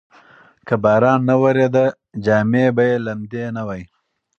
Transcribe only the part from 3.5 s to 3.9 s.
نه وای.